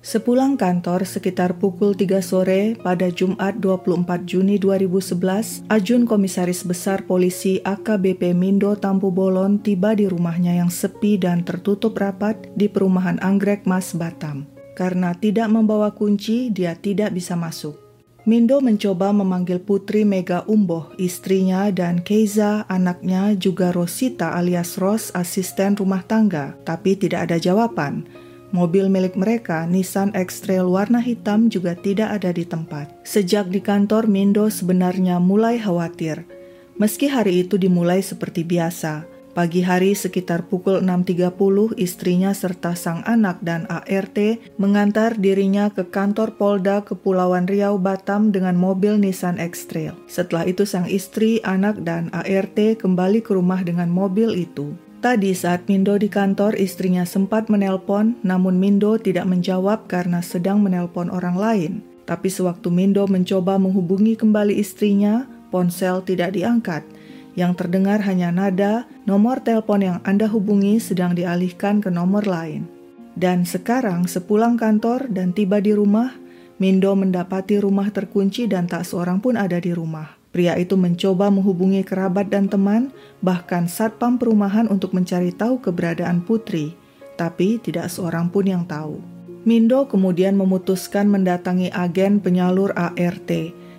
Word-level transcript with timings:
Sepulang 0.00 0.56
kantor 0.56 1.04
sekitar 1.04 1.60
pukul 1.60 1.92
3 1.92 2.24
sore 2.24 2.72
pada 2.72 3.12
Jumat 3.12 3.60
24 3.60 4.24
Juni 4.24 4.56
2011, 4.56 5.68
Ajun 5.68 6.08
Komisaris 6.08 6.64
Besar 6.64 7.04
Polisi 7.04 7.60
AKBP 7.60 8.32
Mindo 8.32 8.72
Tampu 8.80 9.12
Bolon 9.12 9.60
tiba 9.60 9.92
di 9.92 10.08
rumahnya 10.08 10.56
yang 10.56 10.72
sepi 10.72 11.20
dan 11.20 11.44
tertutup 11.44 12.00
rapat 12.00 12.48
di 12.56 12.64
perumahan 12.72 13.20
Anggrek 13.20 13.68
Mas 13.68 13.92
Batam. 13.92 14.48
Karena 14.72 15.12
tidak 15.12 15.52
membawa 15.52 15.92
kunci, 15.92 16.48
dia 16.48 16.72
tidak 16.80 17.12
bisa 17.12 17.36
masuk. 17.36 17.76
Mindo 18.24 18.60
mencoba 18.64 19.12
memanggil 19.12 19.60
Putri 19.60 20.08
Mega 20.08 20.48
Umboh, 20.48 20.96
istrinya, 20.96 21.68
dan 21.68 22.00
Keiza, 22.00 22.64
anaknya, 22.72 23.36
juga 23.36 23.68
Rosita 23.68 24.32
alias 24.32 24.80
Ros, 24.80 25.12
asisten 25.12 25.76
rumah 25.76 26.00
tangga, 26.08 26.56
tapi 26.64 26.96
tidak 26.96 27.28
ada 27.28 27.36
jawaban. 27.36 28.08
Mobil 28.50 28.90
milik 28.90 29.14
mereka, 29.14 29.62
Nissan 29.66 30.10
X-Trail 30.10 30.66
warna 30.66 30.98
hitam 30.98 31.46
juga 31.46 31.78
tidak 31.78 32.18
ada 32.18 32.34
di 32.34 32.42
tempat. 32.42 32.90
Sejak 33.06 33.46
di 33.46 33.62
kantor, 33.62 34.10
Mindo 34.10 34.50
sebenarnya 34.50 35.22
mulai 35.22 35.62
khawatir. 35.62 36.26
Meski 36.74 37.06
hari 37.06 37.46
itu 37.46 37.54
dimulai 37.60 38.02
seperti 38.02 38.42
biasa, 38.42 39.06
Pagi 39.30 39.62
hari 39.62 39.94
sekitar 39.94 40.50
pukul 40.50 40.82
6.30, 40.82 41.78
istrinya 41.78 42.34
serta 42.34 42.74
sang 42.74 43.06
anak 43.06 43.38
dan 43.46 43.62
ART 43.70 44.18
mengantar 44.58 45.14
dirinya 45.14 45.70
ke 45.70 45.86
kantor 45.86 46.34
Polda 46.34 46.82
Kepulauan 46.82 47.46
Riau 47.46 47.78
Batam 47.78 48.34
dengan 48.34 48.58
mobil 48.58 48.98
Nissan 48.98 49.38
X-Trail. 49.38 49.94
Setelah 50.10 50.50
itu 50.50 50.66
sang 50.66 50.90
istri, 50.90 51.38
anak, 51.46 51.78
dan 51.86 52.10
ART 52.10 52.58
kembali 52.58 53.22
ke 53.22 53.30
rumah 53.30 53.62
dengan 53.62 53.86
mobil 53.86 54.34
itu. 54.34 54.74
Tadi 55.00 55.32
saat 55.32 55.64
Mindo 55.64 55.96
di 55.96 56.12
kantor, 56.12 56.60
istrinya 56.60 57.08
sempat 57.08 57.48
menelpon, 57.48 58.20
namun 58.20 58.60
Mindo 58.60 59.00
tidak 59.00 59.24
menjawab 59.24 59.88
karena 59.88 60.20
sedang 60.20 60.60
menelpon 60.60 61.08
orang 61.08 61.40
lain. 61.40 61.72
Tapi 62.04 62.28
sewaktu 62.28 62.68
Mindo 62.68 63.08
mencoba 63.08 63.56
menghubungi 63.56 64.12
kembali 64.20 64.60
istrinya, 64.60 65.24
ponsel 65.48 66.04
tidak 66.04 66.36
diangkat. 66.36 66.84
Yang 67.32 67.64
terdengar 67.64 68.04
hanya 68.04 68.28
nada, 68.28 68.84
nomor 69.08 69.40
telepon 69.40 69.80
yang 69.80 69.98
Anda 70.04 70.28
hubungi 70.28 70.76
sedang 70.76 71.16
dialihkan 71.16 71.80
ke 71.80 71.88
nomor 71.88 72.28
lain. 72.28 72.68
Dan 73.16 73.48
sekarang 73.48 74.04
sepulang 74.04 74.60
kantor 74.60 75.08
dan 75.08 75.32
tiba 75.32 75.64
di 75.64 75.72
rumah, 75.72 76.12
Mindo 76.60 76.92
mendapati 76.92 77.56
rumah 77.56 77.88
terkunci 77.88 78.44
dan 78.44 78.68
tak 78.68 78.84
seorang 78.84 79.24
pun 79.24 79.40
ada 79.40 79.56
di 79.56 79.72
rumah. 79.72 80.19
Pria 80.30 80.54
itu 80.54 80.78
mencoba 80.78 81.26
menghubungi 81.26 81.82
kerabat 81.82 82.30
dan 82.30 82.46
teman, 82.46 82.94
bahkan 83.18 83.66
satpam 83.66 84.14
perumahan 84.14 84.70
untuk 84.70 84.94
mencari 84.94 85.34
tahu 85.34 85.58
keberadaan 85.58 86.22
putri, 86.22 86.78
tapi 87.18 87.58
tidak 87.58 87.90
seorang 87.90 88.30
pun 88.30 88.46
yang 88.46 88.62
tahu. 88.62 89.02
Mindo 89.42 89.90
kemudian 89.90 90.38
memutuskan 90.38 91.10
mendatangi 91.10 91.74
agen 91.74 92.22
penyalur 92.22 92.70
ART. 92.78 93.30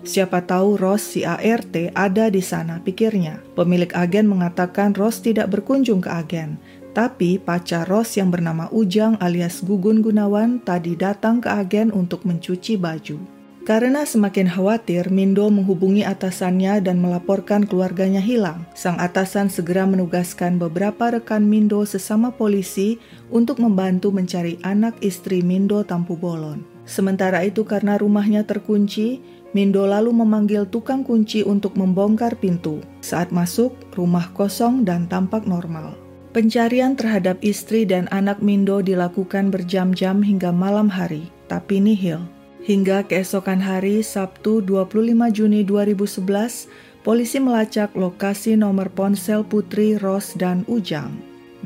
Siapa 0.02 0.42
tahu 0.42 0.74
Ros 0.76 1.00
si 1.14 1.22
ART 1.22 1.72
ada 1.94 2.26
di 2.28 2.42
sana, 2.42 2.82
pikirnya. 2.82 3.38
Pemilik 3.54 3.88
agen 3.94 4.28
mengatakan 4.28 4.92
Ros 4.92 5.22
tidak 5.22 5.54
berkunjung 5.54 6.02
ke 6.02 6.10
agen, 6.10 6.58
tapi 6.92 7.40
pacar 7.40 7.88
Ros 7.88 8.18
yang 8.18 8.28
bernama 8.28 8.68
Ujang 8.74 9.16
alias 9.22 9.64
Gugun 9.64 10.04
Gunawan 10.04 10.60
tadi 10.60 10.98
datang 10.98 11.40
ke 11.40 11.48
agen 11.48 11.94
untuk 11.94 12.28
mencuci 12.28 12.76
baju. 12.76 13.41
Karena 13.62 14.02
semakin 14.02 14.50
khawatir, 14.50 15.06
Mindo 15.14 15.46
menghubungi 15.46 16.02
atasannya 16.02 16.82
dan 16.82 16.98
melaporkan 16.98 17.62
keluarganya 17.62 18.18
hilang. 18.18 18.66
Sang 18.74 18.98
atasan 18.98 19.46
segera 19.54 19.86
menugaskan 19.86 20.58
beberapa 20.58 21.14
rekan 21.14 21.46
Mindo 21.46 21.78
sesama 21.86 22.34
polisi 22.34 22.98
untuk 23.30 23.62
membantu 23.62 24.10
mencari 24.10 24.58
anak 24.66 24.98
istri 24.98 25.46
Mindo 25.46 25.78
Tampu 25.86 26.18
Bolon. 26.18 26.66
Sementara 26.90 27.46
itu 27.46 27.62
karena 27.62 27.94
rumahnya 27.94 28.42
terkunci, 28.42 29.22
Mindo 29.54 29.86
lalu 29.86 30.10
memanggil 30.10 30.66
tukang 30.66 31.06
kunci 31.06 31.46
untuk 31.46 31.78
membongkar 31.78 32.34
pintu. 32.42 32.82
Saat 32.98 33.30
masuk, 33.30 33.78
rumah 33.94 34.26
kosong 34.34 34.82
dan 34.82 35.06
tampak 35.06 35.46
normal. 35.46 35.94
Pencarian 36.34 36.96
terhadap 36.96 37.38
istri 37.44 37.84
dan 37.86 38.08
anak 38.10 38.40
Mindo 38.40 38.80
dilakukan 38.82 39.52
berjam-jam 39.52 40.18
hingga 40.24 40.48
malam 40.50 40.88
hari, 40.88 41.28
tapi 41.46 41.78
nihil. 41.78 42.31
Hingga 42.62 43.10
keesokan 43.10 43.58
hari 43.58 44.06
Sabtu 44.06 44.62
25 44.62 45.34
Juni 45.34 45.66
2011, 45.66 46.70
polisi 47.02 47.42
melacak 47.42 47.90
lokasi 47.98 48.54
nomor 48.54 48.86
ponsel 48.86 49.42
Putri, 49.42 49.98
Ros, 49.98 50.38
dan 50.38 50.62
Ujang. 50.70 51.10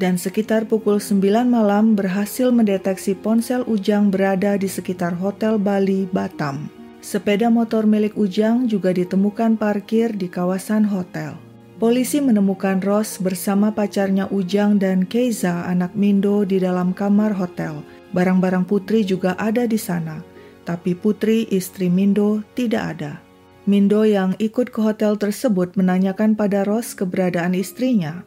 Dan 0.00 0.16
sekitar 0.16 0.64
pukul 0.64 0.96
9 0.96 1.20
malam 1.52 1.92
berhasil 1.92 2.48
mendeteksi 2.48 3.12
ponsel 3.12 3.60
Ujang 3.68 4.08
berada 4.08 4.56
di 4.56 4.64
sekitar 4.72 5.12
Hotel 5.20 5.60
Bali, 5.60 6.08
Batam. 6.08 6.72
Sepeda 7.04 7.52
motor 7.52 7.84
milik 7.84 8.16
Ujang 8.16 8.64
juga 8.64 8.96
ditemukan 8.96 9.60
parkir 9.60 10.16
di 10.16 10.32
kawasan 10.32 10.88
hotel. 10.88 11.36
Polisi 11.76 12.24
menemukan 12.24 12.80
Ros 12.80 13.20
bersama 13.20 13.68
pacarnya 13.68 14.32
Ujang 14.32 14.80
dan 14.80 15.04
Keiza, 15.04 15.68
anak 15.68 15.92
Mindo, 15.92 16.48
di 16.48 16.56
dalam 16.56 16.96
kamar 16.96 17.36
hotel. 17.36 17.84
Barang-barang 18.16 18.64
Putri 18.64 19.04
juga 19.04 19.36
ada 19.36 19.68
di 19.68 19.76
sana 19.76 20.35
tapi 20.66 20.98
putri 20.98 21.46
istri 21.54 21.86
Mindo 21.86 22.42
tidak 22.58 22.98
ada. 22.98 23.22
Mindo 23.70 24.02
yang 24.02 24.34
ikut 24.42 24.74
ke 24.74 24.82
hotel 24.82 25.14
tersebut 25.14 25.78
menanyakan 25.78 26.34
pada 26.34 26.66
Ros 26.66 26.98
keberadaan 26.98 27.54
istrinya. 27.54 28.26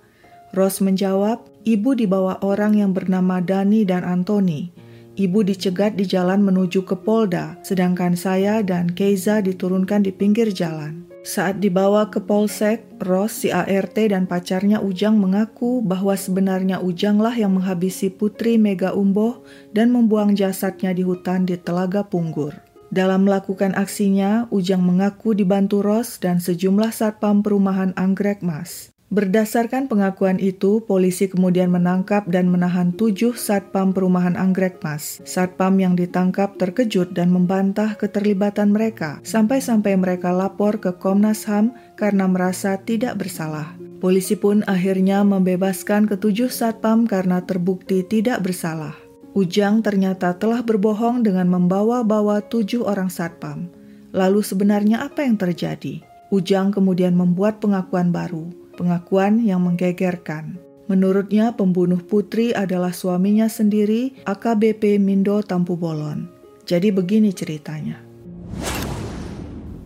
Ros 0.56 0.80
menjawab, 0.80 1.44
ibu 1.68 1.92
dibawa 1.96 2.40
orang 2.40 2.80
yang 2.80 2.92
bernama 2.96 3.44
Dani 3.44 3.84
dan 3.84 4.08
Anthony. 4.08 4.72
Ibu 5.20 5.44
dicegat 5.44 6.00
di 6.00 6.08
jalan 6.08 6.40
menuju 6.40 6.88
ke 6.88 6.96
Polda, 6.96 7.60
sedangkan 7.68 8.16
saya 8.16 8.64
dan 8.64 8.88
Keiza 8.96 9.44
diturunkan 9.44 10.08
di 10.08 10.16
pinggir 10.16 10.48
jalan. 10.56 11.09
Saat 11.30 11.62
dibawa 11.62 12.10
ke 12.10 12.26
Polsek, 12.26 12.82
Ros, 13.06 13.46
si 13.46 13.54
ART, 13.54 13.94
dan 13.94 14.26
pacarnya 14.26 14.82
Ujang 14.82 15.22
mengaku 15.22 15.78
bahwa 15.86 16.18
sebenarnya 16.18 16.82
Ujanglah 16.82 17.38
yang 17.38 17.54
menghabisi 17.54 18.10
putri 18.10 18.58
Mega 18.58 18.98
Umboh 18.98 19.46
dan 19.70 19.94
membuang 19.94 20.34
jasadnya 20.34 20.90
di 20.90 21.06
hutan 21.06 21.46
di 21.46 21.54
Telaga 21.54 22.02
Punggur. 22.02 22.58
Dalam 22.90 23.30
melakukan 23.30 23.78
aksinya, 23.78 24.50
Ujang 24.50 24.82
mengaku 24.82 25.38
dibantu 25.38 25.86
Ros 25.86 26.18
dan 26.18 26.42
sejumlah 26.42 26.90
satpam 26.90 27.46
perumahan 27.46 27.94
Anggrek 27.94 28.42
Mas. 28.42 28.90
Berdasarkan 29.10 29.90
pengakuan 29.90 30.38
itu, 30.38 30.86
polisi 30.86 31.26
kemudian 31.26 31.74
menangkap 31.74 32.30
dan 32.30 32.46
menahan 32.46 32.94
tujuh 32.94 33.34
satpam 33.34 33.90
perumahan 33.90 34.38
Anggrek 34.38 34.86
Mas. 34.86 35.18
Satpam 35.26 35.82
yang 35.82 35.98
ditangkap 35.98 36.62
terkejut 36.62 37.18
dan 37.18 37.34
membantah 37.34 37.98
keterlibatan 37.98 38.70
mereka, 38.70 39.18
sampai-sampai 39.26 39.98
mereka 39.98 40.30
lapor 40.30 40.78
ke 40.78 40.94
Komnas 40.94 41.50
HAM 41.50 41.74
karena 41.98 42.30
merasa 42.30 42.78
tidak 42.78 43.18
bersalah. 43.18 43.74
Polisi 43.98 44.38
pun 44.38 44.62
akhirnya 44.70 45.26
membebaskan 45.26 46.06
ketujuh 46.06 46.54
satpam 46.54 47.10
karena 47.10 47.42
terbukti 47.42 48.06
tidak 48.06 48.46
bersalah. 48.46 48.94
Ujang 49.34 49.82
ternyata 49.82 50.38
telah 50.38 50.62
berbohong 50.62 51.26
dengan 51.26 51.50
membawa-bawa 51.50 52.46
tujuh 52.46 52.86
orang 52.86 53.10
satpam. 53.10 53.74
Lalu 54.14 54.46
sebenarnya 54.46 55.02
apa 55.02 55.26
yang 55.26 55.34
terjadi? 55.34 55.98
Ujang 56.30 56.70
kemudian 56.70 57.18
membuat 57.18 57.58
pengakuan 57.58 58.14
baru 58.14 58.59
pengakuan 58.80 59.44
yang 59.44 59.68
menggegerkan. 59.68 60.56
Menurutnya, 60.88 61.54
pembunuh 61.60 62.00
putri 62.00 62.56
adalah 62.56 62.96
suaminya 62.96 63.52
sendiri, 63.52 64.16
AKBP 64.24 65.04
Mindo 65.04 65.44
Tampu 65.44 65.76
Bolon. 65.76 66.32
Jadi 66.64 66.96
begini 66.96 67.36
ceritanya. 67.36 68.00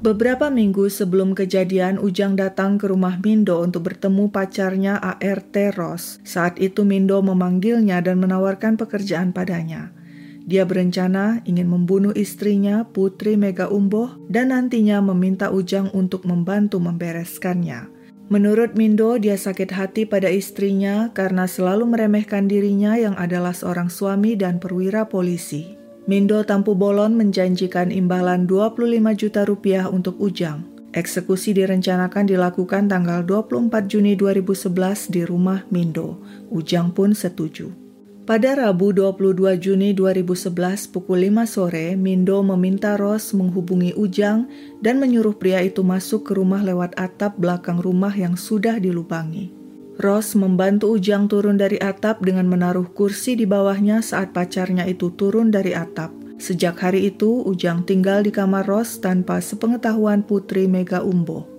Beberapa 0.03 0.51
minggu 0.51 0.91
sebelum 0.91 1.31
kejadian, 1.31 1.95
Ujang 1.95 2.35
datang 2.35 2.75
ke 2.75 2.91
rumah 2.91 3.15
Mindo 3.23 3.63
untuk 3.63 3.87
bertemu 3.87 4.27
pacarnya 4.35 4.99
ART 4.99 5.55
Ros. 5.79 6.19
Saat 6.27 6.59
itu 6.59 6.83
Mindo 6.83 7.23
memanggilnya 7.23 8.03
dan 8.03 8.19
menawarkan 8.19 8.75
pekerjaan 8.75 9.31
padanya. 9.31 9.95
Dia 10.43 10.67
berencana 10.67 11.39
ingin 11.47 11.71
membunuh 11.71 12.11
istrinya, 12.19 12.83
Putri 12.83 13.39
Mega 13.39 13.71
Umboh, 13.71 14.19
dan 14.27 14.51
nantinya 14.51 14.99
meminta 14.99 15.55
Ujang 15.55 15.87
untuk 15.95 16.27
membantu 16.27 16.83
membereskannya. 16.83 17.92
Menurut 18.31 18.79
Mindo, 18.79 19.19
dia 19.19 19.35
sakit 19.35 19.75
hati 19.75 20.07
pada 20.07 20.31
istrinya 20.31 21.11
karena 21.11 21.43
selalu 21.43 21.91
meremehkan 21.91 22.47
dirinya 22.47 22.95
yang 22.95 23.19
adalah 23.19 23.51
seorang 23.51 23.91
suami 23.91 24.39
dan 24.39 24.63
perwira 24.63 25.11
polisi. 25.11 25.75
Mindo 26.07 26.39
Tampu 26.43 26.75
Bolon 26.75 27.15
menjanjikan 27.15 27.91
imbalan 27.91 28.47
25 28.47 29.19
juta 29.19 29.43
rupiah 29.43 29.87
untuk 29.91 30.19
Ujang. 30.19 30.63
Eksekusi 30.93 31.57
direncanakan 31.57 32.29
dilakukan 32.29 32.85
tanggal 32.85 33.25
24 33.25 33.91
Juni 33.91 34.13
2011 34.13 35.09
di 35.09 35.21
rumah 35.25 35.65
Mindo. 35.73 36.21
Ujang 36.53 36.93
pun 36.93 37.17
setuju. 37.17 37.82
Pada 38.23 38.55
Rabu 38.55 38.95
22 38.95 39.59
Juni 39.59 39.91
2011 39.91 40.95
pukul 40.95 41.27
5 41.27 41.43
sore, 41.43 41.99
Mindo 41.99 42.39
meminta 42.39 42.95
Ros 42.95 43.35
menghubungi 43.35 43.91
Ujang 43.99 44.47
dan 44.79 45.03
menyuruh 45.03 45.35
pria 45.35 45.59
itu 45.59 45.83
masuk 45.83 46.31
ke 46.31 46.39
rumah 46.39 46.63
lewat 46.63 46.95
atap 46.95 47.35
belakang 47.35 47.83
rumah 47.83 48.15
yang 48.15 48.39
sudah 48.39 48.79
dilubangi. 48.79 49.51
Ros 49.99 50.39
membantu 50.39 50.95
Ujang 50.95 51.27
turun 51.27 51.59
dari 51.59 51.75
atap 51.83 52.23
dengan 52.23 52.47
menaruh 52.47 52.87
kursi 52.95 53.35
di 53.35 53.43
bawahnya 53.43 53.99
saat 53.99 54.31
pacarnya 54.31 54.87
itu 54.87 55.11
turun 55.19 55.51
dari 55.51 55.75
atap. 55.75 56.15
Sejak 56.39 56.79
hari 56.79 57.11
itu, 57.11 57.43
Ujang 57.43 57.83
tinggal 57.83 58.23
di 58.23 58.31
kamar 58.31 58.63
Ros 58.63 59.03
tanpa 59.03 59.43
sepengetahuan 59.43 60.23
Putri 60.23 60.71
Mega 60.71 61.03
Umbo. 61.03 61.52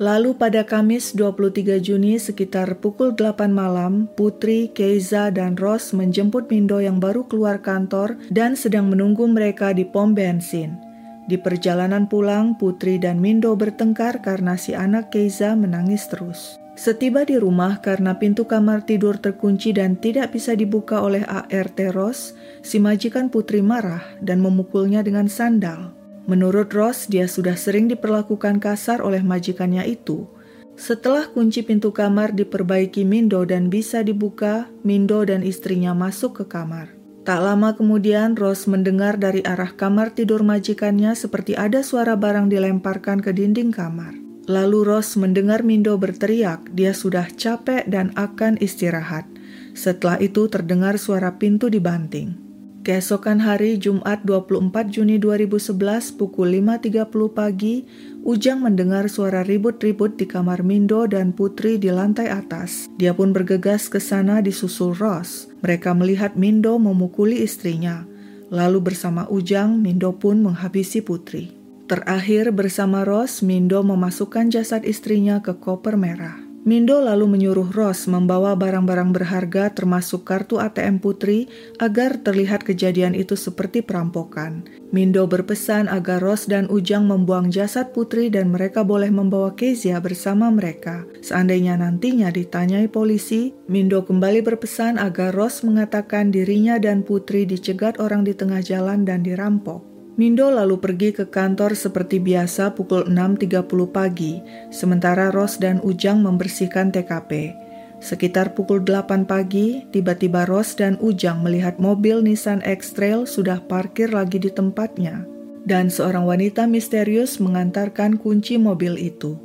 Lalu 0.00 0.32
pada 0.32 0.64
Kamis 0.64 1.12
23 1.12 1.76
Juni 1.76 2.16
sekitar 2.16 2.80
pukul 2.80 3.12
8 3.12 3.52
malam, 3.52 4.08
Putri, 4.16 4.72
Keiza, 4.72 5.28
dan 5.28 5.60
Ros 5.60 5.92
menjemput 5.92 6.48
Mindo 6.48 6.80
yang 6.80 6.96
baru 6.96 7.28
keluar 7.28 7.60
kantor 7.60 8.16
dan 8.32 8.56
sedang 8.56 8.88
menunggu 8.88 9.28
mereka 9.28 9.76
di 9.76 9.84
pom 9.84 10.16
bensin. 10.16 10.80
Di 11.28 11.36
perjalanan 11.36 12.08
pulang, 12.08 12.56
Putri 12.56 12.96
dan 12.96 13.20
Mindo 13.20 13.52
bertengkar 13.52 14.24
karena 14.24 14.56
si 14.56 14.72
anak 14.72 15.12
Keiza 15.12 15.52
menangis 15.52 16.08
terus. 16.08 16.56
Setiba 16.80 17.28
di 17.28 17.36
rumah 17.36 17.84
karena 17.84 18.16
pintu 18.16 18.48
kamar 18.48 18.88
tidur 18.88 19.20
terkunci 19.20 19.76
dan 19.76 20.00
tidak 20.00 20.32
bisa 20.32 20.56
dibuka 20.56 21.04
oleh 21.04 21.28
ART 21.28 21.76
Ros, 21.92 22.32
si 22.64 22.80
majikan 22.80 23.28
Putri 23.28 23.60
marah 23.60 24.00
dan 24.24 24.40
memukulnya 24.40 25.04
dengan 25.04 25.28
sandal. 25.28 25.99
Menurut 26.30 26.70
Ross, 26.70 27.10
dia 27.10 27.26
sudah 27.26 27.58
sering 27.58 27.90
diperlakukan 27.90 28.62
kasar 28.62 29.02
oleh 29.02 29.18
majikannya 29.18 29.82
itu. 29.82 30.30
Setelah 30.78 31.26
kunci 31.26 31.66
pintu 31.66 31.90
kamar 31.90 32.38
diperbaiki 32.38 33.02
Mindo 33.02 33.42
dan 33.42 33.66
bisa 33.66 34.06
dibuka, 34.06 34.70
Mindo 34.86 35.26
dan 35.26 35.42
istrinya 35.42 35.90
masuk 35.90 36.38
ke 36.38 36.44
kamar. 36.46 36.94
Tak 37.26 37.42
lama 37.42 37.74
kemudian, 37.74 38.38
Ross 38.38 38.70
mendengar 38.70 39.18
dari 39.18 39.42
arah 39.42 39.74
kamar 39.74 40.14
tidur 40.14 40.46
majikannya 40.46 41.18
seperti 41.18 41.58
ada 41.58 41.82
suara 41.82 42.14
barang 42.14 42.46
dilemparkan 42.46 43.18
ke 43.18 43.34
dinding 43.34 43.74
kamar. 43.74 44.14
Lalu 44.46 44.86
Ross 44.86 45.18
mendengar 45.18 45.66
Mindo 45.66 45.98
berteriak, 45.98 46.70
dia 46.78 46.94
sudah 46.94 47.26
capek 47.26 47.90
dan 47.90 48.14
akan 48.14 48.54
istirahat. 48.62 49.26
Setelah 49.74 50.22
itu 50.22 50.46
terdengar 50.46 50.94
suara 50.94 51.34
pintu 51.42 51.66
dibanting. 51.66 52.49
Keesokan 52.90 53.38
hari 53.38 53.78
Jumat 53.78 54.26
24 54.26 54.90
Juni 54.90 55.22
2011 55.22 55.78
pukul 56.18 56.58
5.30 56.58 57.06
pagi, 57.30 57.86
Ujang 58.26 58.66
mendengar 58.66 59.06
suara 59.06 59.46
ribut-ribut 59.46 60.18
di 60.18 60.26
kamar 60.26 60.66
Mindo 60.66 61.06
dan 61.06 61.30
Putri 61.30 61.78
di 61.78 61.86
lantai 61.86 62.26
atas. 62.34 62.90
Dia 62.98 63.14
pun 63.14 63.30
bergegas 63.30 63.86
ke 63.86 64.02
sana 64.02 64.42
disusul 64.42 64.98
Ross. 64.98 65.46
Mereka 65.62 65.94
melihat 65.94 66.34
Mindo 66.34 66.74
memukuli 66.82 67.46
istrinya. 67.46 68.02
Lalu 68.50 68.82
bersama 68.90 69.22
Ujang, 69.30 69.78
Mindo 69.78 70.10
pun 70.18 70.42
menghabisi 70.42 70.98
Putri. 70.98 71.54
Terakhir 71.86 72.50
bersama 72.50 73.06
Ross, 73.06 73.38
Mindo 73.38 73.86
memasukkan 73.86 74.50
jasad 74.50 74.82
istrinya 74.82 75.38
ke 75.38 75.54
koper 75.54 75.94
merah. 75.94 76.49
Mindo 76.60 77.00
lalu 77.00 77.24
menyuruh 77.24 77.72
Ross 77.72 78.04
membawa 78.04 78.52
barang-barang 78.52 79.16
berharga 79.16 79.72
termasuk 79.72 80.28
kartu 80.28 80.60
ATM 80.60 81.00
Putri 81.00 81.48
agar 81.80 82.20
terlihat 82.20 82.68
kejadian 82.68 83.16
itu 83.16 83.32
seperti 83.32 83.80
perampokan. 83.80 84.68
Mindo 84.92 85.24
berpesan 85.24 85.88
agar 85.88 86.20
Ross 86.20 86.44
dan 86.44 86.68
Ujang 86.68 87.08
membuang 87.08 87.48
jasad 87.48 87.96
Putri 87.96 88.28
dan 88.28 88.52
mereka 88.52 88.84
boleh 88.84 89.08
membawa 89.08 89.56
Kezia 89.56 90.04
bersama 90.04 90.52
mereka. 90.52 91.08
Seandainya 91.24 91.80
nantinya 91.80 92.28
ditanyai 92.28 92.92
polisi, 92.92 93.56
Mindo 93.64 94.04
kembali 94.04 94.44
berpesan 94.44 95.00
agar 95.00 95.32
Ross 95.32 95.64
mengatakan 95.64 96.28
dirinya 96.28 96.76
dan 96.76 97.00
Putri 97.08 97.48
dicegat 97.48 97.96
orang 98.04 98.28
di 98.28 98.36
tengah 98.36 98.60
jalan 98.60 99.08
dan 99.08 99.24
dirampok. 99.24 99.89
Mindo 100.20 100.52
lalu 100.52 100.76
pergi 100.76 101.16
ke 101.16 101.32
kantor 101.32 101.72
seperti 101.72 102.20
biasa 102.20 102.76
pukul 102.76 103.08
6.30 103.08 103.64
pagi, 103.88 104.44
sementara 104.68 105.32
Ros 105.32 105.56
dan 105.56 105.80
Ujang 105.80 106.20
membersihkan 106.20 106.92
TKP. 106.92 107.56
Sekitar 108.04 108.52
pukul 108.52 108.84
8 108.84 109.24
pagi, 109.24 109.80
tiba-tiba 109.88 110.44
Ros 110.44 110.76
dan 110.76 111.00
Ujang 111.00 111.40
melihat 111.40 111.80
mobil 111.80 112.20
Nissan 112.20 112.60
X-Trail 112.60 113.24
sudah 113.24 113.64
parkir 113.64 114.12
lagi 114.12 114.36
di 114.36 114.52
tempatnya. 114.52 115.24
Dan 115.64 115.88
seorang 115.88 116.28
wanita 116.28 116.68
misterius 116.68 117.40
mengantarkan 117.40 118.20
kunci 118.20 118.60
mobil 118.60 119.00
itu. 119.00 119.40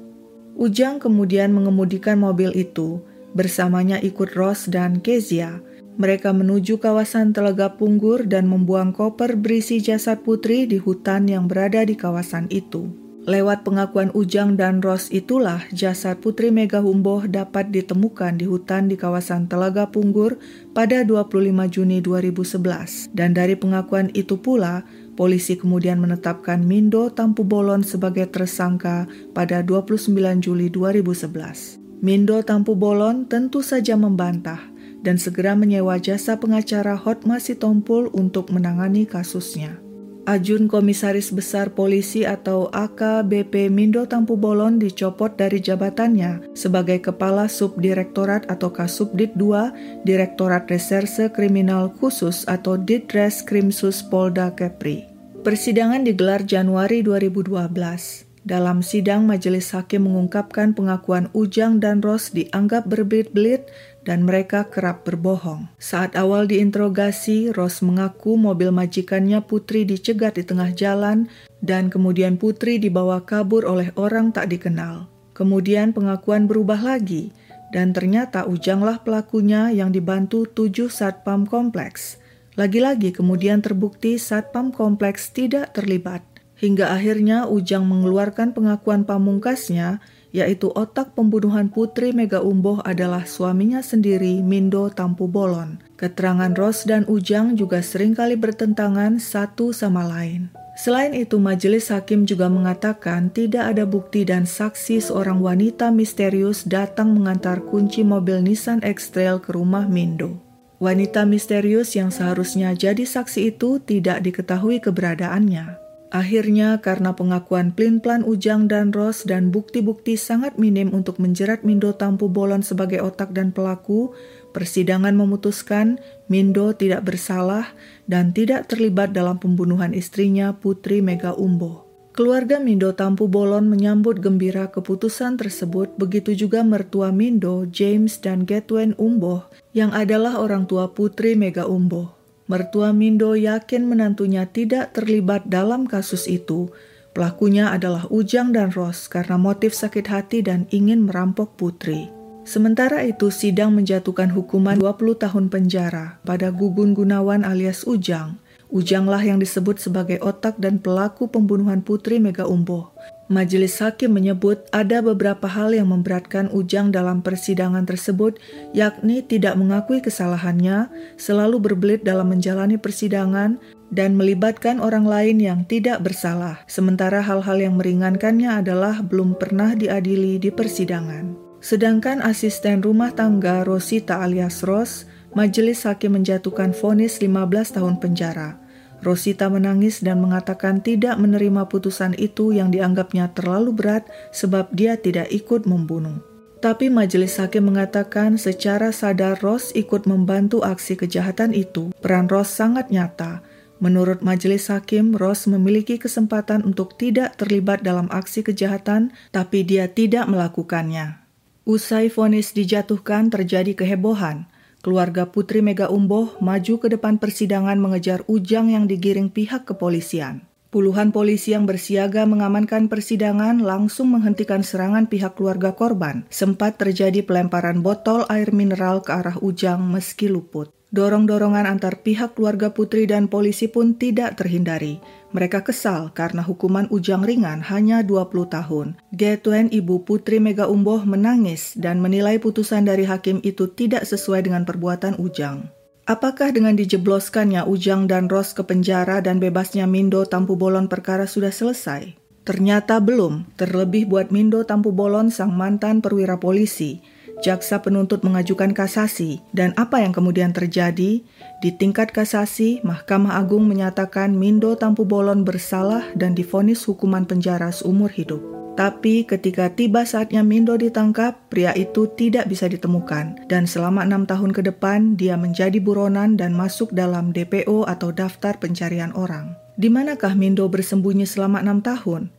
Ujang 0.60 1.00
kemudian 1.00 1.56
mengemudikan 1.56 2.20
mobil 2.20 2.52
itu, 2.52 3.00
bersamanya 3.32 3.96
ikut 4.04 4.36
Ros 4.36 4.68
dan 4.68 5.00
Kezia, 5.00 5.56
mereka 5.96 6.36
menuju 6.36 6.80
kawasan 6.84 7.32
Telaga 7.32 7.80
Punggur 7.80 8.28
dan 8.28 8.52
membuang 8.52 8.92
koper 8.92 9.40
berisi 9.40 9.80
jasad 9.80 10.24
putri 10.28 10.68
di 10.68 10.76
hutan 10.76 11.32
yang 11.32 11.48
berada 11.48 11.88
di 11.88 11.96
kawasan 11.96 12.52
itu. 12.52 13.06
Lewat 13.26 13.66
pengakuan 13.66 14.14
Ujang 14.14 14.54
dan 14.54 14.86
Ros 14.86 15.10
itulah 15.10 15.66
jasad 15.74 16.22
Putri 16.22 16.54
Mega 16.54 16.78
Humboh 16.78 17.26
dapat 17.26 17.74
ditemukan 17.74 18.38
di 18.38 18.46
hutan 18.46 18.86
di 18.86 18.94
kawasan 18.94 19.50
Telaga 19.50 19.90
Punggur 19.90 20.38
pada 20.78 21.02
25 21.02 21.34
Juni 21.74 22.06
2011. 22.06 23.10
Dan 23.18 23.34
dari 23.34 23.58
pengakuan 23.58 24.14
itu 24.14 24.38
pula, 24.38 24.86
polisi 25.18 25.58
kemudian 25.58 25.98
menetapkan 26.06 26.62
Mindo 26.62 27.10
Tampu 27.10 27.42
Bolon 27.42 27.82
sebagai 27.82 28.30
tersangka 28.30 29.10
pada 29.34 29.66
29 29.66 30.14
Juli 30.38 30.70
2011. 30.70 31.82
Mindo 32.06 32.38
Tampu 32.46 32.78
Bolon 32.78 33.26
tentu 33.26 33.66
saja 33.66 33.98
membantah 33.98 34.75
dan 35.06 35.22
segera 35.22 35.54
menyewa 35.54 36.02
jasa 36.02 36.42
pengacara 36.42 36.98
Hotma 36.98 37.38
Sitompul 37.38 38.10
untuk 38.18 38.50
menangani 38.50 39.06
kasusnya. 39.06 39.78
Ajun 40.26 40.66
Komisaris 40.66 41.30
Besar 41.30 41.78
Polisi 41.78 42.26
atau 42.26 42.74
AKBP 42.74 43.70
Mindo 43.70 44.10
Tampu 44.10 44.34
Bolon 44.34 44.82
dicopot 44.82 45.30
dari 45.38 45.62
jabatannya 45.62 46.58
sebagai 46.58 46.98
Kepala 46.98 47.46
Subdirektorat 47.46 48.50
atau 48.50 48.74
Kasubdit 48.74 49.38
2 49.38 50.02
Direktorat 50.02 50.66
Reserse 50.66 51.30
Kriminal 51.30 51.94
Khusus 51.94 52.42
atau 52.50 52.74
Ditres 52.74 53.46
Krimsus 53.46 54.02
Polda 54.02 54.50
Kepri. 54.58 55.06
Persidangan 55.46 56.02
digelar 56.02 56.42
Januari 56.42 57.06
2012. 57.06 58.26
Dalam 58.46 58.86
sidang, 58.86 59.26
majelis 59.26 59.74
hakim 59.74 60.06
mengungkapkan 60.06 60.78
pengakuan 60.78 61.34
Ujang 61.34 61.82
dan 61.82 62.02
Ros 62.02 62.30
dianggap 62.30 62.86
berbelit-belit 62.86 63.70
dan 64.06 64.24
mereka 64.24 64.70
kerap 64.70 65.04
berbohong. 65.04 65.68
Saat 65.82 66.14
awal 66.14 66.46
diinterogasi, 66.46 67.52
Ros 67.52 67.82
mengaku 67.82 68.38
mobil 68.38 68.70
majikannya 68.70 69.42
Putri 69.42 69.84
dicegat 69.84 70.38
di 70.38 70.46
tengah 70.46 70.72
jalan 70.72 71.28
dan 71.66 71.90
kemudian 71.90 72.38
Putri 72.38 72.78
dibawa 72.78 73.26
kabur 73.26 73.66
oleh 73.66 73.90
orang 73.98 74.30
tak 74.30 74.54
dikenal. 74.54 75.10
Kemudian 75.36 75.92
pengakuan 75.92 76.48
berubah 76.48 76.80
lagi 76.80 77.34
dan 77.76 77.92
ternyata 77.92 78.48
Ujanglah 78.48 79.04
pelakunya 79.04 79.74
yang 79.74 79.92
dibantu 79.92 80.48
tujuh 80.48 80.88
satpam 80.88 81.44
kompleks. 81.44 82.22
Lagi-lagi 82.56 83.12
kemudian 83.12 83.60
terbukti 83.60 84.16
satpam 84.16 84.72
kompleks 84.72 85.34
tidak 85.36 85.76
terlibat. 85.76 86.24
Hingga 86.56 86.88
akhirnya 86.88 87.52
Ujang 87.52 87.84
mengeluarkan 87.84 88.56
pengakuan 88.56 89.04
pamungkasnya 89.04 90.00
yaitu 90.36 90.68
otak 90.76 91.16
pembunuhan 91.16 91.72
Putri 91.72 92.12
Mega 92.12 92.44
Umboh 92.44 92.84
adalah 92.84 93.24
suaminya 93.24 93.80
sendiri, 93.80 94.44
Mindo 94.44 94.92
Tampu 94.92 95.32
Bolon. 95.32 95.80
Keterangan 95.96 96.52
Ros 96.52 96.84
dan 96.84 97.08
Ujang 97.08 97.56
juga 97.56 97.80
sering 97.80 98.12
kali 98.12 98.36
bertentangan 98.36 99.16
satu 99.24 99.72
sama 99.72 100.04
lain. 100.04 100.52
Selain 100.76 101.16
itu, 101.16 101.40
majelis 101.40 101.88
hakim 101.88 102.28
juga 102.28 102.52
mengatakan 102.52 103.32
tidak 103.32 103.72
ada 103.72 103.88
bukti 103.88 104.28
dan 104.28 104.44
saksi 104.44 105.00
seorang 105.00 105.40
wanita 105.40 105.88
misterius 105.88 106.68
datang 106.68 107.16
mengantar 107.16 107.64
kunci 107.64 108.04
mobil 108.04 108.44
Nissan 108.44 108.84
X-Trail 108.84 109.40
ke 109.40 109.56
rumah 109.56 109.88
Mindo. 109.88 110.36
Wanita 110.84 111.24
misterius 111.24 111.96
yang 111.96 112.12
seharusnya 112.12 112.76
jadi 112.76 113.08
saksi 113.08 113.56
itu 113.56 113.80
tidak 113.80 114.20
diketahui 114.28 114.84
keberadaannya. 114.84 115.85
Akhirnya 116.14 116.80
karena 116.86 117.18
pengakuan 117.18 117.74
plin-plan 117.74 118.22
Ujang 118.22 118.70
dan 118.70 118.94
Ros 118.94 119.26
dan 119.26 119.50
bukti-bukti 119.50 120.16
sangat 120.16 120.56
minim 120.62 120.94
untuk 120.94 121.18
menjerat 121.18 121.66
Mindo 121.66 121.92
Tampu 121.98 122.30
Bolon 122.30 122.62
sebagai 122.62 123.02
otak 123.02 123.34
dan 123.34 123.50
pelaku, 123.50 124.14
persidangan 124.54 125.18
memutuskan 125.18 125.98
Mindo 126.30 126.72
tidak 126.78 127.10
bersalah 127.10 127.74
dan 128.06 128.32
tidak 128.32 128.70
terlibat 128.70 129.12
dalam 129.18 129.42
pembunuhan 129.42 129.98
istrinya 129.98 130.54
Putri 130.54 131.02
Mega 131.02 131.34
Umbo. 131.34 131.86
Keluarga 132.16 132.64
Mindo 132.64 132.96
Tampu 132.96 133.28
Bolon 133.28 133.68
menyambut 133.68 134.24
gembira 134.24 134.72
keputusan 134.72 135.36
tersebut, 135.36 136.00
begitu 136.00 136.32
juga 136.32 136.64
mertua 136.64 137.12
Mindo, 137.12 137.68
James 137.68 138.24
dan 138.24 138.48
Getwen 138.48 138.96
Umbo, 138.96 139.44
yang 139.76 139.92
adalah 139.92 140.40
orang 140.40 140.64
tua 140.64 140.96
Putri 140.96 141.36
Mega 141.36 141.68
Umbo. 141.68 142.16
Mertua 142.46 142.94
Mindo 142.94 143.34
yakin 143.34 143.90
menantunya 143.90 144.46
tidak 144.46 144.94
terlibat 144.94 145.50
dalam 145.50 145.90
kasus 145.90 146.30
itu. 146.30 146.70
Pelakunya 147.18 147.74
adalah 147.74 148.06
Ujang 148.14 148.54
dan 148.54 148.70
Ros 148.70 149.10
karena 149.10 149.34
motif 149.34 149.74
sakit 149.74 150.06
hati 150.06 150.46
dan 150.46 150.70
ingin 150.70 151.10
merampok 151.10 151.58
putri. 151.58 152.14
Sementara 152.46 153.02
itu, 153.02 153.34
sidang 153.34 153.74
menjatuhkan 153.74 154.30
hukuman 154.30 154.78
20 154.78 155.18
tahun 155.18 155.50
penjara 155.50 156.22
pada 156.22 156.54
Gugun 156.54 156.94
Gunawan 156.94 157.42
alias 157.42 157.82
Ujang. 157.90 158.38
Ujanglah 158.70 159.26
yang 159.26 159.42
disebut 159.42 159.82
sebagai 159.82 160.22
otak 160.22 160.62
dan 160.62 160.78
pelaku 160.78 161.26
pembunuhan 161.26 161.82
Putri 161.82 162.22
Mega 162.22 162.46
Umboh. 162.46 162.94
Majelis 163.26 163.82
hakim 163.82 164.14
menyebut 164.14 164.70
ada 164.70 165.02
beberapa 165.02 165.50
hal 165.50 165.74
yang 165.74 165.90
memberatkan 165.90 166.46
Ujang 166.54 166.94
dalam 166.94 167.26
persidangan 167.26 167.82
tersebut, 167.82 168.38
yakni 168.70 169.26
tidak 169.26 169.58
mengakui 169.58 169.98
kesalahannya, 169.98 170.94
selalu 171.18 171.58
berbelit 171.58 172.06
dalam 172.06 172.30
menjalani 172.30 172.78
persidangan, 172.78 173.58
dan 173.90 174.14
melibatkan 174.14 174.78
orang 174.78 175.10
lain 175.10 175.42
yang 175.42 175.66
tidak 175.66 176.06
bersalah, 176.06 176.62
sementara 176.70 177.18
hal-hal 177.26 177.58
yang 177.58 177.82
meringankannya 177.82 178.62
adalah 178.62 179.02
belum 179.02 179.42
pernah 179.42 179.74
diadili 179.74 180.38
di 180.38 180.54
persidangan. 180.54 181.34
Sedangkan 181.66 182.22
asisten 182.22 182.86
rumah 182.86 183.10
tangga 183.10 183.66
Rosita 183.66 184.22
alias 184.22 184.62
Ros, 184.62 185.10
majelis 185.34 185.82
hakim 185.82 186.14
menjatuhkan 186.22 186.78
vonis 186.78 187.18
15 187.18 187.74
tahun 187.74 187.98
penjara. 187.98 188.65
Rosita 189.04 189.52
menangis 189.52 190.00
dan 190.00 190.22
mengatakan 190.22 190.80
tidak 190.80 191.20
menerima 191.20 191.68
putusan 191.68 192.16
itu 192.16 192.56
yang 192.56 192.72
dianggapnya 192.72 193.34
terlalu 193.36 193.76
berat 193.76 194.08
sebab 194.32 194.72
dia 194.72 194.96
tidak 195.00 195.32
ikut 195.34 195.68
membunuh. 195.68 196.22
Tapi 196.64 196.90
majelis 196.90 197.38
hakim 197.38 197.70
mengatakan 197.70 198.42
secara 198.42 198.90
sadar 198.90 199.38
Ros 199.44 199.70
ikut 199.78 200.10
membantu 200.10 200.66
aksi 200.66 200.98
kejahatan 200.98 201.54
itu. 201.54 201.94
Peran 202.02 202.26
Ros 202.26 202.50
sangat 202.50 202.90
nyata. 202.90 203.46
Menurut 203.84 204.24
majelis 204.24 204.72
hakim, 204.72 205.14
Ros 205.14 205.46
memiliki 205.46 206.00
kesempatan 206.00 206.64
untuk 206.64 206.98
tidak 206.98 207.38
terlibat 207.38 207.86
dalam 207.86 208.10
aksi 208.10 208.42
kejahatan, 208.42 209.14
tapi 209.30 209.62
dia 209.62 209.92
tidak 209.92 210.26
melakukannya. 210.26 211.22
Usai 211.70 212.10
vonis 212.10 212.56
dijatuhkan 212.56 213.30
terjadi 213.30 213.78
kehebohan. 213.78 214.50
Keluarga 214.86 215.26
Putri 215.26 215.66
Mega 215.66 215.90
Umboh 215.90 216.38
maju 216.38 216.78
ke 216.78 216.94
depan 216.94 217.18
persidangan 217.18 217.74
mengejar 217.74 218.22
Ujang 218.30 218.70
yang 218.70 218.86
digiring 218.86 219.34
pihak 219.34 219.66
kepolisian. 219.66 220.46
Puluhan 220.70 221.10
polisi 221.10 221.58
yang 221.58 221.66
bersiaga 221.66 222.30
mengamankan 222.30 222.86
persidangan 222.86 223.66
langsung 223.66 224.14
menghentikan 224.14 224.62
serangan 224.62 225.10
pihak 225.10 225.42
keluarga 225.42 225.74
korban. 225.74 226.30
Sempat 226.30 226.78
terjadi 226.78 227.26
pelemparan 227.26 227.82
botol 227.82 228.30
air 228.30 228.54
mineral 228.54 229.02
ke 229.02 229.10
arah 229.10 229.42
Ujang 229.42 229.82
meski 229.90 230.30
luput. 230.30 230.70
Dorong-dorongan 230.96 231.68
antar 231.68 232.00
pihak 232.00 232.40
keluarga 232.40 232.72
putri 232.72 233.04
dan 233.04 233.28
polisi 233.28 233.68
pun 233.68 234.00
tidak 234.00 234.40
terhindari. 234.40 235.04
Mereka 235.36 235.68
kesal 235.68 236.16
karena 236.16 236.40
hukuman 236.40 236.88
Ujang 236.88 237.28
ringan 237.28 237.60
hanya 237.68 238.00
20 238.00 238.48
tahun. 238.48 238.96
Getuen 239.12 239.68
ibu 239.76 240.08
putri 240.08 240.40
Mega 240.40 240.72
Umboh 240.72 241.04
menangis 241.04 241.76
dan 241.76 242.00
menilai 242.00 242.40
putusan 242.40 242.88
dari 242.88 243.04
hakim 243.04 243.44
itu 243.44 243.68
tidak 243.68 244.08
sesuai 244.08 244.48
dengan 244.48 244.64
perbuatan 244.64 245.20
Ujang. 245.20 245.68
Apakah 246.08 246.56
dengan 246.56 246.80
dijebloskannya 246.80 247.68
Ujang 247.68 248.08
dan 248.08 248.32
Ros 248.32 248.56
ke 248.56 248.64
penjara 248.64 249.20
dan 249.20 249.44
bebasnya 249.44 249.84
Mindo 249.92 250.24
Tampu 250.24 250.56
Bolon 250.56 250.88
perkara 250.88 251.28
sudah 251.28 251.52
selesai? 251.52 252.16
Ternyata 252.48 253.04
belum, 253.04 253.44
terlebih 253.60 254.08
buat 254.08 254.32
Mindo 254.32 254.64
Tampu 254.64 254.96
Bolon 254.96 255.28
sang 255.28 255.52
mantan 255.52 256.00
perwira 256.00 256.40
polisi. 256.40 257.04
Jaksa 257.44 257.84
penuntut 257.84 258.24
mengajukan 258.24 258.72
kasasi, 258.72 259.44
dan 259.52 259.76
apa 259.76 260.00
yang 260.00 260.16
kemudian 260.16 260.56
terjadi? 260.56 261.20
Di 261.60 261.70
tingkat 261.76 262.16
kasasi, 262.16 262.80
Mahkamah 262.88 263.36
Agung 263.36 263.68
menyatakan 263.68 264.32
Mindo 264.32 264.72
Tampu 264.80 265.04
Bolon 265.04 265.44
bersalah 265.44 266.08
dan 266.16 266.32
difonis 266.32 266.88
hukuman 266.88 267.28
penjara 267.28 267.76
seumur 267.76 268.08
hidup. 268.08 268.40
Tapi 268.76 269.24
ketika 269.24 269.72
tiba 269.72 270.04
saatnya 270.04 270.44
Mindo 270.44 270.76
ditangkap, 270.76 271.48
pria 271.48 271.72
itu 271.80 272.12
tidak 272.12 272.52
bisa 272.52 272.68
ditemukan. 272.68 273.48
Dan 273.48 273.64
selama 273.68 274.04
enam 274.04 274.28
tahun 274.28 274.52
ke 274.52 274.68
depan, 274.68 275.16
dia 275.16 275.40
menjadi 275.40 275.80
buronan 275.80 276.36
dan 276.36 276.52
masuk 276.52 276.92
dalam 276.92 277.32
DPO 277.32 277.88
atau 277.88 278.12
Daftar 278.12 278.60
Pencarian 278.60 279.16
Orang. 279.16 279.56
Di 279.80 279.88
manakah 279.88 280.36
Mindo 280.36 280.68
bersembunyi 280.68 281.24
selama 281.24 281.64
enam 281.64 281.80
tahun? 281.80 282.32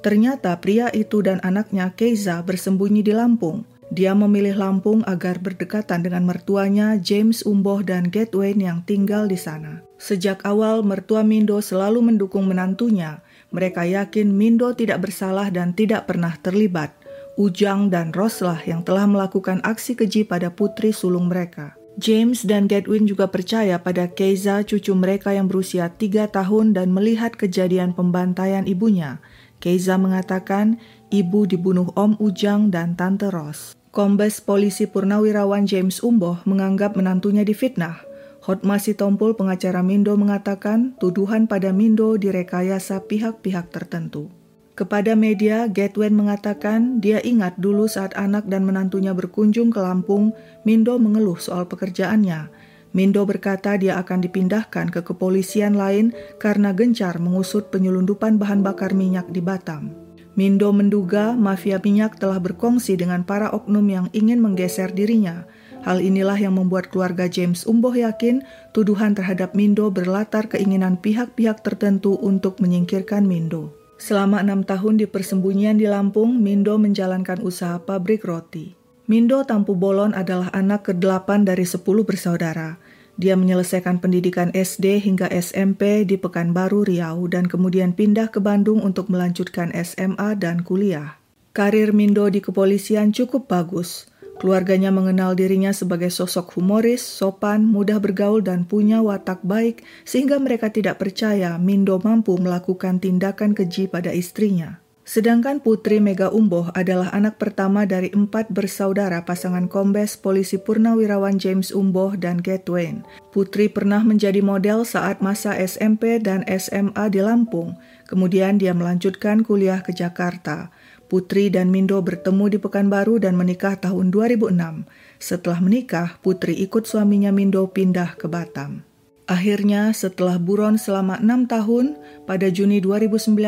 Ternyata 0.00 0.56
pria 0.62 0.88
itu 0.94 1.20
dan 1.20 1.42
anaknya 1.44 1.92
Keiza 1.92 2.40
bersembunyi 2.40 3.04
di 3.04 3.12
Lampung. 3.12 3.66
Dia 3.90 4.14
memilih 4.14 4.54
Lampung 4.54 5.02
agar 5.02 5.42
berdekatan 5.42 6.06
dengan 6.06 6.22
mertuanya 6.22 6.94
James 6.94 7.42
Umboh 7.42 7.82
dan 7.82 8.06
Gatwain 8.06 8.62
yang 8.62 8.86
tinggal 8.86 9.26
di 9.26 9.34
sana. 9.34 9.82
Sejak 9.98 10.46
awal, 10.46 10.86
mertua 10.86 11.26
Mindo 11.26 11.58
selalu 11.58 11.98
mendukung 11.98 12.46
menantunya, 12.46 13.18
mereka 13.50 13.82
yakin 13.82 14.30
Mindo 14.30 14.70
tidak 14.78 15.02
bersalah 15.02 15.50
dan 15.50 15.74
tidak 15.74 16.06
pernah 16.06 16.38
terlibat. 16.38 16.94
Ujang 17.34 17.90
dan 17.90 18.14
Roslah 18.14 18.62
yang 18.62 18.86
telah 18.86 19.10
melakukan 19.10 19.58
aksi 19.66 19.98
keji 19.98 20.22
pada 20.22 20.54
putri 20.54 20.94
sulung 20.94 21.26
mereka. 21.26 21.74
James 21.98 22.46
dan 22.46 22.70
Gedwin 22.70 23.10
juga 23.10 23.26
percaya 23.26 23.82
pada 23.82 24.06
Keiza, 24.06 24.62
cucu 24.62 24.94
mereka 24.94 25.34
yang 25.34 25.50
berusia 25.50 25.90
tiga 25.90 26.30
tahun 26.30 26.78
dan 26.78 26.94
melihat 26.94 27.34
kejadian 27.34 27.92
pembantaian 27.98 28.62
ibunya. 28.70 29.18
Keiza 29.58 29.98
mengatakan 29.98 30.78
ibu 31.10 31.44
dibunuh 31.44 31.90
Om 31.98 32.16
Ujang 32.22 32.70
dan 32.70 32.94
Tante 32.94 33.28
Ros. 33.28 33.79
Kombes 33.90 34.38
Polisi 34.38 34.86
Purnawirawan 34.86 35.66
James 35.66 35.98
Umboh 36.06 36.38
menganggap 36.46 36.94
menantunya 36.94 37.42
difitnah. 37.42 37.98
Hotma 38.38 38.78
Sitompul 38.78 39.34
pengacara 39.34 39.82
Mindo 39.82 40.14
mengatakan 40.14 40.94
tuduhan 41.02 41.50
pada 41.50 41.74
Mindo 41.74 42.14
direkayasa 42.14 43.02
pihak-pihak 43.10 43.74
tertentu. 43.74 44.30
Kepada 44.78 45.18
media, 45.18 45.66
Gatwen 45.66 46.14
mengatakan 46.14 47.02
dia 47.02 47.18
ingat 47.18 47.58
dulu 47.58 47.90
saat 47.90 48.14
anak 48.14 48.46
dan 48.46 48.62
menantunya 48.62 49.10
berkunjung 49.10 49.74
ke 49.74 49.82
Lampung, 49.82 50.38
Mindo 50.62 50.94
mengeluh 51.02 51.42
soal 51.42 51.66
pekerjaannya. 51.66 52.46
Mindo 52.94 53.26
berkata 53.26 53.74
dia 53.74 53.98
akan 53.98 54.22
dipindahkan 54.22 54.94
ke 54.94 55.02
kepolisian 55.02 55.74
lain 55.74 56.14
karena 56.38 56.70
gencar 56.70 57.18
mengusut 57.18 57.74
penyelundupan 57.74 58.38
bahan 58.38 58.62
bakar 58.62 58.94
minyak 58.94 59.26
di 59.34 59.42
Batam. 59.42 60.09
Mindo 60.38 60.70
menduga 60.70 61.34
mafia 61.34 61.82
minyak 61.82 62.18
telah 62.18 62.38
berkongsi 62.38 62.94
dengan 62.98 63.26
para 63.26 63.50
oknum 63.50 63.86
yang 63.88 64.06
ingin 64.12 64.38
menggeser 64.38 64.90
dirinya– 64.90 65.42
Hal 65.80 66.04
inilah 66.04 66.36
yang 66.36 66.60
membuat 66.60 66.92
keluarga 66.92 67.24
James 67.24 67.64
Umboh 67.64 67.96
yakin 67.96 68.44
tuduhan 68.76 69.16
terhadap 69.16 69.56
Mindo 69.56 69.88
berlatar 69.88 70.52
keinginan 70.52 71.00
pihak-pihak 71.00 71.64
tertentu 71.64 72.20
untuk 72.20 72.60
menyingkirkan 72.60 73.24
Mindo. 73.24 73.72
Selama 73.96 74.44
enam 74.44 74.64
tahun 74.64 75.00
di 75.00 75.08
persembunyian 75.08 75.80
di 75.80 75.88
Lampung, 75.88 76.36
Mindo 76.36 76.76
menjalankan 76.76 77.40
usaha 77.40 77.80
pabrik 77.80 78.24
roti. 78.28 78.76
Mindo 79.08 79.40
Tampu 79.42 79.72
Bolon 79.74 80.12
adalah 80.12 80.52
anak 80.52 80.92
ke-8 80.92 81.48
dari 81.48 81.64
10 81.64 81.80
bersaudara. 82.04 82.76
Dia 83.20 83.36
menyelesaikan 83.36 84.00
pendidikan 84.00 84.48
SD 84.56 85.04
hingga 85.04 85.28
SMP 85.28 86.08
di 86.08 86.16
Pekanbaru 86.16 86.88
Riau 86.88 87.28
dan 87.28 87.44
kemudian 87.44 87.92
pindah 87.92 88.32
ke 88.32 88.40
Bandung 88.40 88.80
untuk 88.80 89.12
melanjutkan 89.12 89.76
SMA 89.76 90.40
dan 90.40 90.64
kuliah. 90.64 91.20
Karir 91.52 91.92
Mindo 91.92 92.24
di 92.32 92.40
kepolisian 92.40 93.12
cukup 93.12 93.44
bagus. 93.44 94.08
Keluarganya 94.40 94.88
mengenal 94.88 95.36
dirinya 95.36 95.68
sebagai 95.68 96.08
sosok 96.08 96.56
humoris, 96.56 97.04
sopan, 97.04 97.68
mudah 97.68 98.00
bergaul, 98.00 98.40
dan 98.40 98.64
punya 98.64 99.04
watak 99.04 99.44
baik, 99.44 99.84
sehingga 100.08 100.40
mereka 100.40 100.72
tidak 100.72 100.96
percaya 100.96 101.60
Mindo 101.60 102.00
mampu 102.00 102.40
melakukan 102.40 103.04
tindakan 103.04 103.52
keji 103.52 103.92
pada 103.92 104.16
istrinya. 104.16 104.80
Sedangkan 105.10 105.58
Putri 105.58 105.98
Mega 105.98 106.30
Umboh 106.30 106.70
adalah 106.70 107.10
anak 107.10 107.42
pertama 107.42 107.82
dari 107.82 108.14
empat 108.14 108.46
bersaudara 108.54 109.26
pasangan 109.26 109.66
kombes 109.66 110.14
polisi 110.14 110.54
Purnawirawan 110.54 111.34
James 111.34 111.74
Umboh 111.74 112.14
dan 112.14 112.38
Gatwain. 112.38 113.02
Putri 113.34 113.66
pernah 113.66 114.06
menjadi 114.06 114.38
model 114.38 114.86
saat 114.86 115.18
masa 115.18 115.58
SMP 115.58 116.22
dan 116.22 116.46
SMA 116.46 117.10
di 117.10 117.26
Lampung. 117.26 117.74
Kemudian 118.06 118.62
dia 118.62 118.70
melanjutkan 118.70 119.42
kuliah 119.42 119.82
ke 119.82 119.90
Jakarta. 119.90 120.70
Putri 121.10 121.50
dan 121.50 121.74
Mindo 121.74 121.98
bertemu 121.98 122.46
di 122.46 122.58
Pekanbaru 122.62 123.18
dan 123.18 123.34
menikah 123.34 123.82
tahun 123.82 124.14
2006. 124.14 124.86
Setelah 125.18 125.58
menikah, 125.58 126.22
Putri 126.22 126.54
ikut 126.62 126.86
suaminya 126.86 127.34
Mindo 127.34 127.66
pindah 127.66 128.14
ke 128.14 128.30
Batam. 128.30 128.89
Akhirnya, 129.30 129.94
setelah 129.94 130.42
buron 130.42 130.74
selama 130.74 131.14
enam 131.22 131.46
tahun, 131.46 131.94
pada 132.26 132.50
Juni 132.50 132.82
2019 132.82 133.38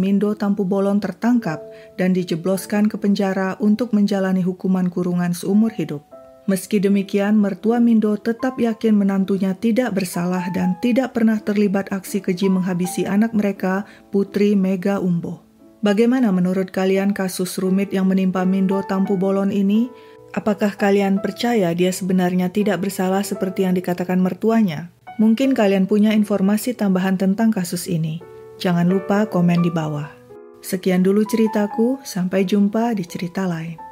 Mindo 0.00 0.32
Tampu 0.32 0.64
Bolon 0.64 0.96
tertangkap 0.96 1.60
dan 2.00 2.16
dijebloskan 2.16 2.88
ke 2.88 2.96
penjara 2.96 3.60
untuk 3.60 3.92
menjalani 3.92 4.40
hukuman 4.40 4.88
kurungan 4.88 5.36
seumur 5.36 5.68
hidup. 5.76 6.00
Meski 6.48 6.80
demikian, 6.80 7.36
mertua 7.36 7.84
Mindo 7.84 8.16
tetap 8.16 8.56
yakin 8.56 8.96
menantunya 8.96 9.52
tidak 9.52 9.92
bersalah 9.92 10.48
dan 10.56 10.80
tidak 10.80 11.12
pernah 11.12 11.36
terlibat 11.36 11.92
aksi 11.92 12.24
keji 12.24 12.48
menghabisi 12.48 13.04
anak 13.04 13.36
mereka, 13.36 13.84
Putri 14.08 14.56
Mega 14.56 15.04
Umboh. 15.04 15.44
Bagaimana 15.84 16.32
menurut 16.32 16.72
kalian 16.72 17.12
kasus 17.12 17.60
rumit 17.60 17.92
yang 17.92 18.08
menimpa 18.08 18.48
Mindo 18.48 18.80
Tampu 18.88 19.20
Bolon 19.20 19.52
ini? 19.52 19.92
Apakah 20.32 20.80
kalian 20.80 21.20
percaya 21.20 21.76
dia 21.76 21.92
sebenarnya 21.92 22.48
tidak 22.48 22.80
bersalah 22.80 23.20
seperti 23.20 23.68
yang 23.68 23.76
dikatakan 23.76 24.16
mertuanya? 24.16 24.95
Mungkin 25.16 25.56
kalian 25.56 25.88
punya 25.88 26.12
informasi 26.12 26.76
tambahan 26.76 27.16
tentang 27.16 27.48
kasus 27.48 27.88
ini. 27.88 28.20
Jangan 28.60 28.84
lupa 28.84 29.24
komen 29.24 29.64
di 29.64 29.72
bawah. 29.72 30.12
Sekian 30.60 31.00
dulu 31.00 31.24
ceritaku, 31.24 32.02
sampai 32.04 32.44
jumpa 32.44 32.92
di 32.92 33.04
cerita 33.08 33.48
lain. 33.48 33.85